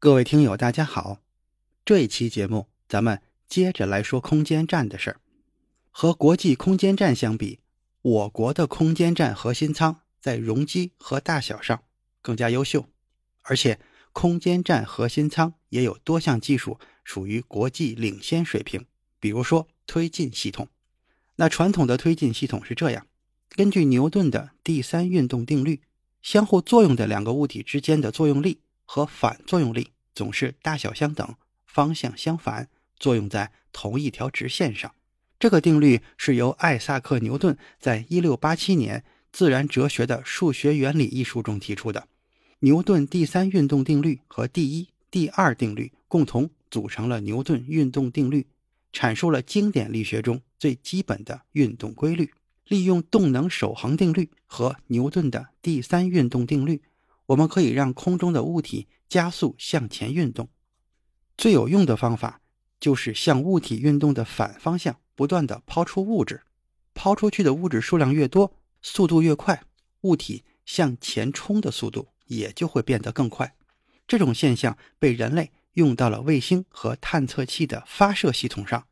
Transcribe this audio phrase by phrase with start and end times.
[0.00, 1.18] 各位听友，大家好。
[1.84, 5.20] 这一期节目，咱们接着来说空间站的事儿。
[5.90, 7.58] 和国际空间站相比，
[8.02, 11.82] 我国的空间站核心舱在容积和大小上
[12.22, 12.88] 更加优秀，
[13.42, 13.80] 而且
[14.12, 18.86] 空间站核心舱也有多项技术属于国际领先水平。
[19.18, 20.68] 比如说推进系统。
[21.34, 23.08] 那传统的推进系统是这样：
[23.48, 25.80] 根据牛顿的第三运动定律，
[26.22, 28.60] 相互作用的两个物体之间的作用力
[28.90, 31.34] 和反作用力总是大小相等、
[31.66, 34.90] 方向相反，作用在同一条直线上。
[35.38, 42.08] 这个定律是由艾萨克·牛顿在1687年《自然哲学的数学原理》一书中提出的。
[42.60, 48.46] 牛顿第三运动定律和第一、第二定律共同组成了牛顿运动定律。
[48.90, 52.32] 阐述了经典力学中最基本的运动规律。
[52.66, 56.82] 利用动能守恒定律和牛顿的第三运动定律，
[57.28, 60.48] 我们可以让空中的物体加速向前运动。
[61.36, 62.40] 最有用的方法
[62.80, 66.42] 就是向物体运动的反方向不断的抛出物质。
[66.94, 69.62] 抛出去的物质数量越多，速度越快，
[70.00, 73.54] 物体向前冲的速度也就会变得更快。
[74.06, 75.52] 这种现象被人类。
[75.74, 78.88] 用到了卫星和探测器的发射系统上，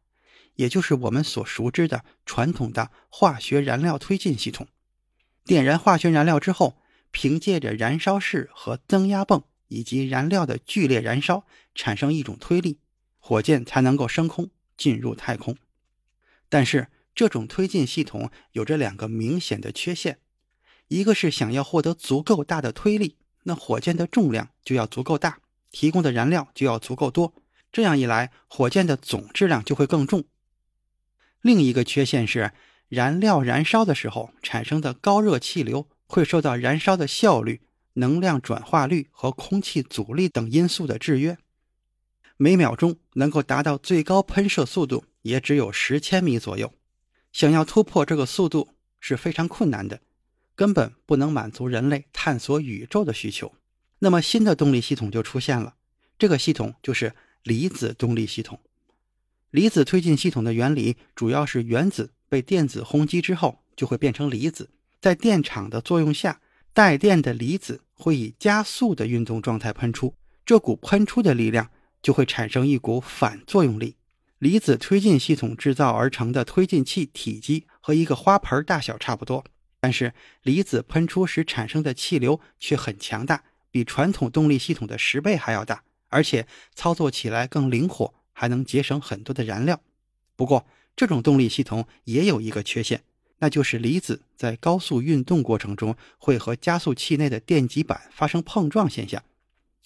[0.54, 4.68] 也就是我们所熟知的传统的化学燃料推进系统。
[5.44, 6.76] 点燃化学燃料之后，
[7.10, 12.78] 凭借着燃烧室和增压泵以及燃料的剧烈燃烧，产生一种推力，
[13.18, 15.56] 火箭才能够升空进入太空。
[16.48, 20.18] 但是，这种推进系统有着两个明显的缺陷：
[20.88, 25.40] 一个是想要获得足够大的推力，那火箭的重量就要足够大。
[25.72, 27.34] 提供的燃料就要足够多，
[27.72, 30.24] 这样一来，火箭的总质量就会更重。
[31.42, 32.52] 另一个缺陷是，
[32.88, 37.60] 燃料燃烧的时候产生的高热气流会受到燃烧的效率、
[37.94, 41.36] 能量转化率和空气阻力等因素的制约。
[42.36, 46.72] 每秒钟能够达到最高喷射速度也只有十千米左右，
[47.32, 48.68] 想要突破这个速度
[49.00, 50.00] 是非常困难的，
[50.54, 53.54] 根本不能满足人类探索宇宙的需求。
[54.00, 55.76] 那么新的动力系统就出现了，
[56.18, 58.60] 这个系统就是离子动力系统。
[59.50, 64.68] 离子推进系统的原理主要是原子被电子轰击之后就会变成离子，
[65.00, 66.40] 在电场的作用下，
[66.72, 70.14] 带电的离子会以加速的运动状态喷出，
[70.44, 71.70] 这股喷出的力量
[72.02, 73.96] 就会产生一股反作用力。
[74.38, 79.44] 离子推进系统制造而成的推进器体积和一个花盆大小差不多，
[79.80, 80.12] 但是
[80.42, 83.44] 离子喷出时产生的气流却很强大。
[83.70, 89.78] 比传统动力系统的十倍还要大，而且操作起来更灵活，还能节省很多的燃料。
[90.34, 93.02] 不过，这种动力系统也有一个缺陷，
[93.38, 99.22] 那就是离子在高速运动过程中会和加速器内的电极板发生碰撞现象。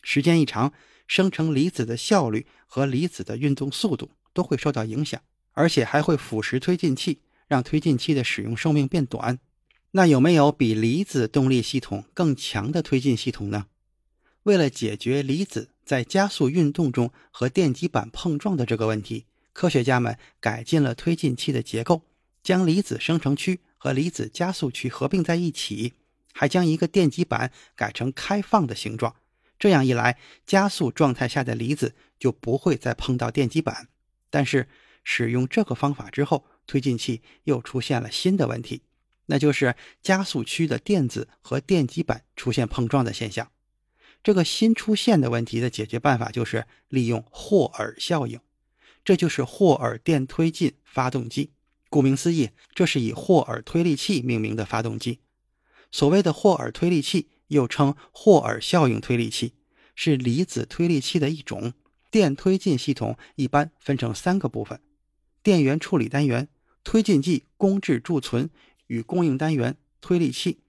[0.02, 0.72] 时间一长，
[1.06, 5.20] 生成离子的效率和离子的运动速度都会受到影响，
[5.52, 9.38] 而且还会腐蚀推进器，让推进器的使用寿命变短。
[9.92, 13.66] 那有没有比离子动力系统更强的推进系统呢？
[14.44, 22.02] 为了解决离子在加速运动中和电极板碰撞的这个问题，科学家们改进了推进器的结构，
[22.42, 25.94] 将离子生成区和离子加速区合并在一起，
[26.32, 29.16] 还将一个电极板改成开放的形状。
[29.58, 33.88] 这样一来，加速状态下的离子就不会再碰到电极板。
[34.30, 34.68] 但是，
[35.04, 38.82] 使用这个方法之后，推进器又出现了新的问题，
[39.26, 43.50] 那就是加速区的电子和电极板出现碰撞的现象。
[44.22, 48.40] 这个新出现的问题的解决办法就是利用霍尔效应，
[49.04, 51.50] 这就是霍尔电推进发动机。
[51.90, 55.18] 顾名思义，这是以霍尔推力器命名的发动机。
[55.92, 59.52] 所谓的霍尔推力器，又称霍尔效应推力器，
[59.94, 61.74] 是离子推力器的一种。
[62.10, 64.80] 电推进系统一般分成三个部分：
[65.42, 66.48] 电源处理单元、
[66.82, 68.48] 推进剂供质贮存
[68.86, 70.60] 与供应单元、推力器。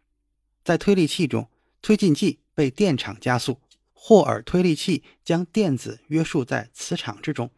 [0.63, 1.50] 在推力器中，
[1.81, 2.39] 推进剂。
[2.53, 3.62] 被电场加速，
[3.94, 7.50] 霍尔推力器将电子约束在磁场之中，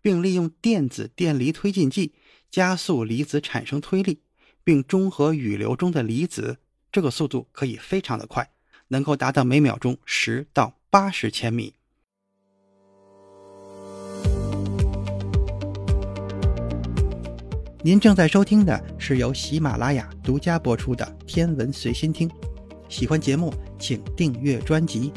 [0.00, 2.12] 并利用电子电离推进剂
[2.50, 4.20] 加速离子产生推力，
[4.64, 6.56] 并中和雨流中的离子，
[6.90, 8.50] 这个速度可以非常的快，
[8.88, 11.74] 能够达到每秒钟十到八十千米。
[17.82, 22.28] 您正在收听的是由喜马拉雅独家播出的《天文随心听》，
[22.88, 25.12] 喜欢节目请订阅专辑，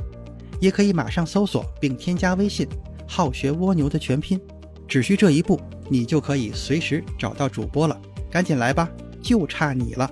[0.59, 2.67] 也可以马上搜索并添加微信
[3.07, 4.39] “好学蜗牛”的全拼，
[4.87, 5.59] 只需这一步。
[5.91, 8.01] 你就可以随时找到主播了。
[8.31, 8.89] 赶紧来吧，
[9.21, 10.09] 就差你了。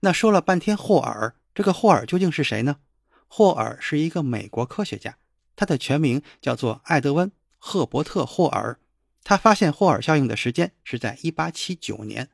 [0.00, 2.76] 那说了半天霍尔，这个霍尔究竟是谁呢？
[3.26, 5.16] 霍尔是一个美国科学家。
[5.56, 8.78] 他的全名叫做艾德温·赫伯特·霍尔，
[9.22, 12.28] 他发现霍尔效应的时间是在1879年。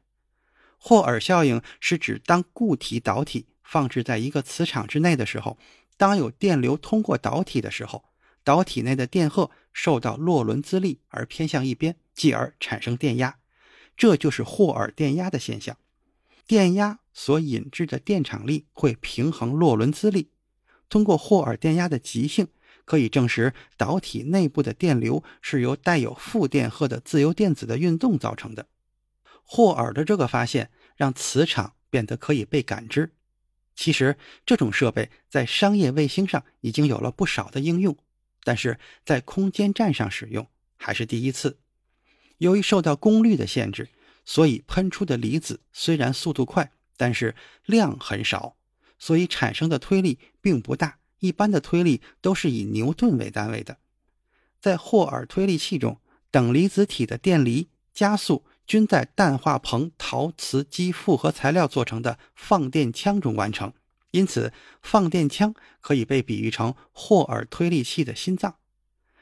[0.78, 5.56] 霍尔效应是指当固体导体放置在一个磁场之内的时候，
[6.00, 8.02] 当有电流通过导体的时候，
[8.42, 13.36] 导体内的电荷受到洛伦兹力而偏向一边，继而产生电压，
[13.98, 15.76] 这就是霍尔电压的现象。
[16.46, 20.30] 电压所引致的电场力会平衡洛伦兹力。
[20.88, 22.48] 通过霍尔电压的极性。
[22.86, 28.66] 可以证实，导体内部的电流是由带有负电荷的自由电子的运动造成的。
[29.44, 33.12] 霍尔的这个发现让磁场变得可以被感知。
[33.74, 37.96] 其实，这种设备在商业卫星上已经有了不少的应用，
[38.44, 40.46] 但是在空间站上使用
[40.76, 41.58] 还是第一次。
[42.38, 43.88] 由于受到功率的限制，
[44.24, 47.34] 所以喷出的离子虽然速度快，但是
[47.64, 48.56] 量很少，
[48.98, 50.98] 所以产生的推力并不大。
[51.18, 53.78] 一般的推力都是以牛顿为单位的，
[54.58, 56.00] 在霍尔推力器中，
[56.30, 63.72] 等离子体的电离、加速均在氮化硼陶瓷基复合材料做成的放电腔中完成，
[64.12, 68.54] 因此放电腔可以被比喻成霍尔推力器的心脏。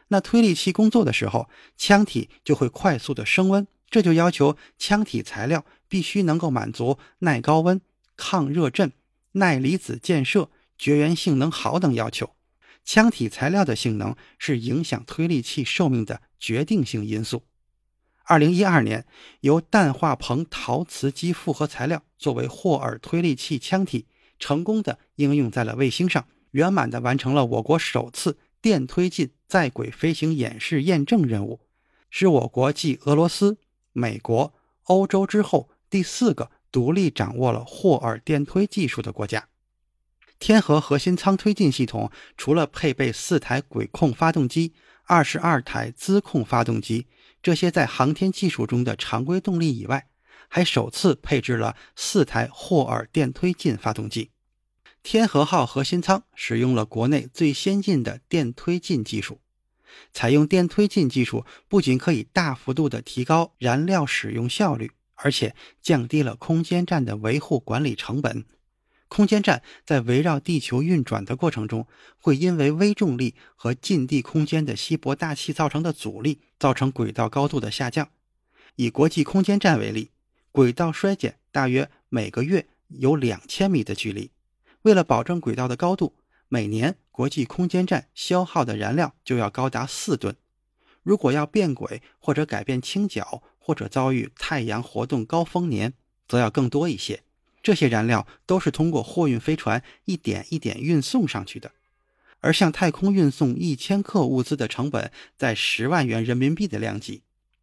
[0.08, 1.48] 那推力器工作的时候，
[1.78, 7.80] 腔体就会快速的升温，这就要求腔体材料必须能够满足耐高温、
[8.18, 8.92] 抗热震、
[9.32, 10.50] 耐离子溅射。
[10.76, 12.34] 绝缘性能好等要求，
[12.84, 17.44] 腔体材料的性能是影响推力器寿命的决定性因素。
[18.28, 19.06] 二零一二年，
[19.40, 24.06] 由氮化硼陶瓷基复合材料作为霍尔推力器腔体，
[24.38, 31.60] 成功的应用在了卫星上，圆满的完成了我国首次电推进在轨飞行演示验证任务，
[32.10, 33.56] 是我国继俄罗斯、
[33.94, 34.52] 美国、
[34.82, 39.48] 欧洲之后第四个独立掌握了霍尔电推技术的国家。
[40.38, 47.06] 天河核心舱推进系统除了配备四台轨控发动机、二十二台资控发动机
[47.42, 50.08] 这些在航天技术中的常规动力以外，
[50.48, 54.30] 还首次配置了四台霍尔电推进发动机。
[55.02, 59.40] 天河号核心舱使用了国内最先进的电推进技术，
[60.12, 68.44] 采用电推进技术不仅可以大幅度的提高燃料使用效率，而且降低了空间站的维护管理成本。
[69.08, 71.86] 空间站在围绕地球运转的过程中，
[72.18, 78.08] 会因为微重力和近地空间的稀薄大气造成的阻力，造成轨道高度的下降。
[78.76, 80.10] 以国际空间站为例，
[80.52, 84.30] 轨道衰减大约每个月有两千米的距离。
[84.82, 86.14] 为了保证轨道的高度，
[86.48, 90.36] 每年国际空间站消耗的燃料就要高达四吨。
[91.02, 95.94] 如果要变轨或者改变倾角，或者遭遇太阳活动高峰年，
[96.28, 97.22] 则要更多一些。
[97.62, 101.72] 这些燃料都是通过货运飞船一点一点运送上去的，
[102.40, 107.22] 而向太空运送一千克物资的成本在十万元人民币的量级，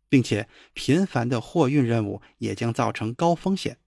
[0.10, 3.78] 并且频繁的货运任务也将造成高风险。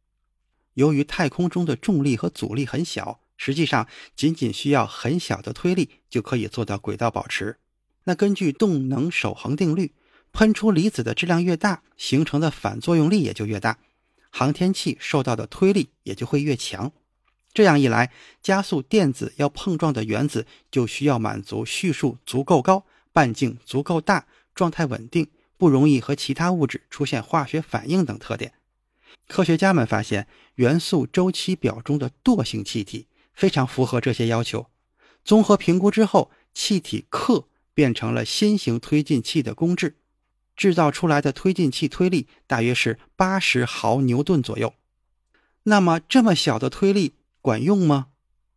[0.74, 3.86] 由于太空中的重力和阻力很小，实际上
[4.16, 7.58] 仅仅需要很小的推力就可以做到轨道保持。
[8.04, 9.92] 那根据动能守恒定律，
[10.32, 13.78] 喷出离子的质量越大，形成的反作用力也就越大。
[14.30, 16.92] 航天器受到的推力也就会越强，
[17.52, 28.52] 这样一来，加速电子要碰撞的原子就需要满足序数足够高、半径足够大、状态稳定、不容易和其他物质出现化学反应等特点。
[29.26, 34.66] 科学家们发现，元素周期表中的惰性气体非常符合这些要求。
[35.24, 39.96] 综合评估之后，气体氪变成了新型推进器的公制。
[40.58, 44.74] 制造出来的推进器推力大约是八十毫牛顿左右。
[45.62, 48.08] 那么这么小的推力管用吗？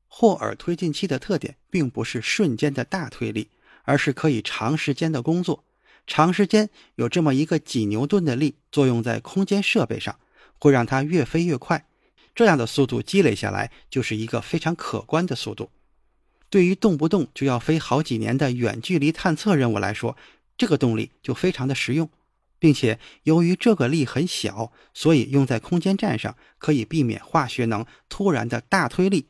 [0.07, 3.49] 霍尔推进器的特点并不是瞬间的大推力，
[3.83, 5.63] 而是可以长时间的工作。
[6.07, 10.19] 长时间有这么一个几牛顿的力作用在空间设备上，
[10.57, 11.85] 会让它越飞越快。
[12.33, 15.69] 这样的速度积累下来，就是一个非常可观的速度。
[16.49, 20.17] 对于动不动就要飞好几年的远距离探测任务来说，
[20.61, 22.07] 这个动力就非常的实用，
[22.59, 29.25] 并且由于这个力很小，所以用在空间站上可以避免化学能突然的大推力，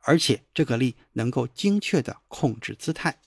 [0.00, 3.20] 而且这个力能够精确的控制姿态。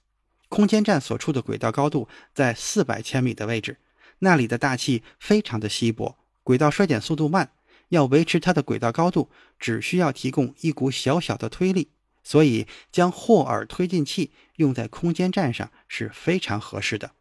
[0.49, 3.77] 空间站所处的轨道高度在四百千米的位置，
[4.19, 7.51] 那里的大气非常的稀薄，轨道衰减速度慢，
[7.87, 11.87] 要维持它的轨道高度，只需要提供一股小小的推力，
[12.25, 17.11] 所以将霍尔推进器用在空间站上是非常合适的。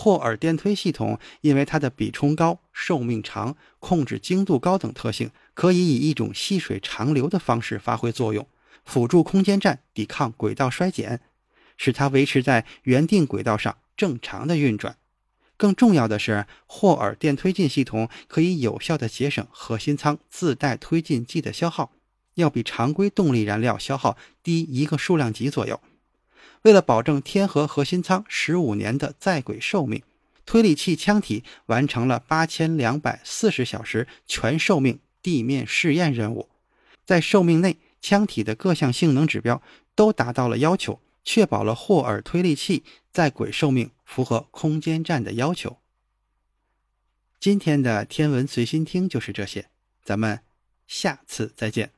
[0.00, 8.46] 霍尔电推系统因为它的比冲高、寿命长、控制精度高等特性，可以以一种细水长流的方式发挥作用，
[8.84, 11.20] 辅助空间站抵抗轨道衰减，
[11.76, 14.96] 使它维持在原定轨道上正常的运转。
[15.56, 21.90] 更重要的是，霍尔电推进系统可以有效地节省核心舱自带推进剂的消耗，
[22.34, 25.80] 要比常规动力燃料消耗低一个数量级左右。
[26.62, 30.02] 为了保证天河核心舱十五年的在轨寿命，
[30.44, 36.48] 推力器腔体完成了八千两百四十小时全寿命地面试验任务。
[37.04, 39.62] 在寿命内，腔体的各项性能指标
[39.94, 45.78] 都达到了要求，确保了霍尔推力器在轨寿命符合空间站的要求。
[47.40, 49.68] 今天的天文随心听就是这些，
[50.04, 50.40] 咱们
[50.86, 51.97] 下次再见。